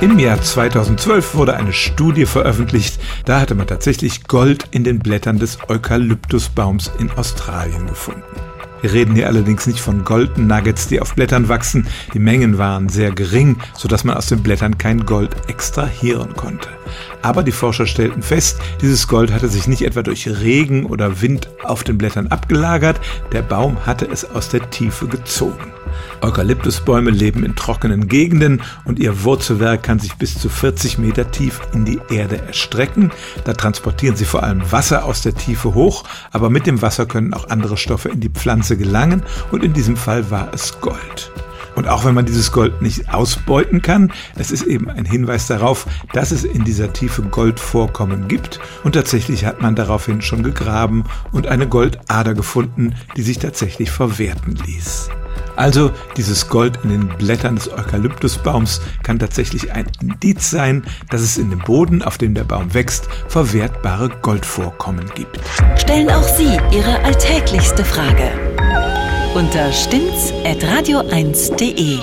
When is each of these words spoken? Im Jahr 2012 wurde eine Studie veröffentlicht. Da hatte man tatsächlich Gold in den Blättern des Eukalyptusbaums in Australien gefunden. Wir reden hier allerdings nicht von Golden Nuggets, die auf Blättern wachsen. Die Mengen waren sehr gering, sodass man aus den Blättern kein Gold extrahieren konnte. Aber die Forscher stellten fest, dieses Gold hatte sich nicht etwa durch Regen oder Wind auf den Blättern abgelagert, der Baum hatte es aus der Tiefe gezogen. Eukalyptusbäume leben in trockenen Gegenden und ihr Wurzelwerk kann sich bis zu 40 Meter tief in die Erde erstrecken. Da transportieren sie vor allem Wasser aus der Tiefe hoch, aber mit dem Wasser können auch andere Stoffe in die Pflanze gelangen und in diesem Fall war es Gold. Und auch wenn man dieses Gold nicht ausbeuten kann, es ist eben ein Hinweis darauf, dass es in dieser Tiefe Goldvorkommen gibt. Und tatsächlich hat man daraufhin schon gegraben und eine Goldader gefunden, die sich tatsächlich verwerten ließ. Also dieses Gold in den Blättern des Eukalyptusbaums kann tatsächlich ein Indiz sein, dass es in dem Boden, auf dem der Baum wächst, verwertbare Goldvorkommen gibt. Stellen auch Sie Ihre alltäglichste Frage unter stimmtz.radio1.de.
Im 0.00 0.16
Jahr 0.20 0.40
2012 0.40 1.34
wurde 1.34 1.56
eine 1.56 1.72
Studie 1.72 2.24
veröffentlicht. 2.24 3.00
Da 3.24 3.40
hatte 3.40 3.56
man 3.56 3.66
tatsächlich 3.66 4.28
Gold 4.28 4.66
in 4.70 4.84
den 4.84 5.00
Blättern 5.00 5.40
des 5.40 5.58
Eukalyptusbaums 5.68 6.92
in 7.00 7.10
Australien 7.10 7.88
gefunden. 7.88 8.22
Wir 8.80 8.92
reden 8.92 9.16
hier 9.16 9.26
allerdings 9.26 9.66
nicht 9.66 9.80
von 9.80 10.04
Golden 10.04 10.46
Nuggets, 10.46 10.86
die 10.86 11.00
auf 11.00 11.16
Blättern 11.16 11.48
wachsen. 11.48 11.88
Die 12.14 12.20
Mengen 12.20 12.58
waren 12.58 12.88
sehr 12.88 13.10
gering, 13.10 13.56
sodass 13.74 14.04
man 14.04 14.16
aus 14.16 14.28
den 14.28 14.40
Blättern 14.40 14.78
kein 14.78 15.04
Gold 15.04 15.34
extrahieren 15.48 16.34
konnte. 16.36 16.68
Aber 17.22 17.42
die 17.42 17.50
Forscher 17.50 17.86
stellten 17.86 18.22
fest, 18.22 18.60
dieses 18.80 19.08
Gold 19.08 19.32
hatte 19.32 19.48
sich 19.48 19.66
nicht 19.66 19.82
etwa 19.82 20.02
durch 20.02 20.28
Regen 20.28 20.86
oder 20.86 21.20
Wind 21.20 21.48
auf 21.64 21.82
den 21.82 21.98
Blättern 21.98 22.28
abgelagert, 22.28 23.00
der 23.32 23.42
Baum 23.42 23.84
hatte 23.84 24.06
es 24.06 24.24
aus 24.24 24.48
der 24.48 24.70
Tiefe 24.70 25.08
gezogen. 25.08 25.72
Eukalyptusbäume 26.20 27.10
leben 27.10 27.44
in 27.44 27.56
trockenen 27.56 28.08
Gegenden 28.08 28.62
und 28.84 28.98
ihr 28.98 29.24
Wurzelwerk 29.24 29.82
kann 29.82 29.98
sich 29.98 30.14
bis 30.14 30.38
zu 30.38 30.48
40 30.48 30.98
Meter 30.98 31.30
tief 31.30 31.60
in 31.72 31.84
die 31.84 32.00
Erde 32.10 32.40
erstrecken. 32.46 33.10
Da 33.44 33.52
transportieren 33.52 34.16
sie 34.16 34.24
vor 34.24 34.42
allem 34.42 34.70
Wasser 34.70 35.04
aus 35.04 35.22
der 35.22 35.34
Tiefe 35.34 35.74
hoch, 35.74 36.04
aber 36.32 36.50
mit 36.50 36.66
dem 36.66 36.82
Wasser 36.82 37.06
können 37.06 37.34
auch 37.34 37.48
andere 37.48 37.76
Stoffe 37.76 38.08
in 38.08 38.20
die 38.20 38.30
Pflanze 38.30 38.76
gelangen 38.76 39.22
und 39.50 39.64
in 39.64 39.72
diesem 39.72 39.96
Fall 39.96 40.30
war 40.30 40.48
es 40.52 40.80
Gold. 40.80 41.32
Und 41.78 41.86
auch 41.86 42.04
wenn 42.04 42.14
man 42.14 42.26
dieses 42.26 42.50
Gold 42.50 42.82
nicht 42.82 43.14
ausbeuten 43.14 43.82
kann, 43.82 44.12
es 44.34 44.50
ist 44.50 44.64
eben 44.64 44.90
ein 44.90 45.04
Hinweis 45.04 45.46
darauf, 45.46 45.86
dass 46.12 46.32
es 46.32 46.42
in 46.42 46.64
dieser 46.64 46.92
Tiefe 46.92 47.22
Goldvorkommen 47.22 48.26
gibt. 48.26 48.58
Und 48.82 48.96
tatsächlich 48.96 49.44
hat 49.44 49.62
man 49.62 49.76
daraufhin 49.76 50.20
schon 50.20 50.42
gegraben 50.42 51.04
und 51.30 51.46
eine 51.46 51.68
Goldader 51.68 52.34
gefunden, 52.34 52.96
die 53.16 53.22
sich 53.22 53.38
tatsächlich 53.38 53.92
verwerten 53.92 54.56
ließ. 54.66 55.08
Also 55.58 55.90
dieses 56.16 56.48
Gold 56.48 56.78
in 56.84 56.90
den 56.90 57.08
Blättern 57.08 57.56
des 57.56 57.68
Eukalyptusbaums 57.68 58.80
kann 59.02 59.18
tatsächlich 59.18 59.72
ein 59.72 59.86
Indiz 60.00 60.50
sein, 60.50 60.84
dass 61.10 61.20
es 61.20 61.36
in 61.36 61.50
dem 61.50 61.58
Boden, 61.58 62.00
auf 62.02 62.16
dem 62.16 62.34
der 62.34 62.44
Baum 62.44 62.74
wächst, 62.74 63.08
verwertbare 63.26 64.08
Goldvorkommen 64.22 65.10
gibt. 65.16 65.40
Stellen 65.76 66.10
auch 66.10 66.22
Sie 66.22 66.56
Ihre 66.70 67.02
alltäglichste 67.04 67.84
Frage 67.84 68.30
unter 69.34 69.72
stimmtz.radio1.de. 69.72 71.98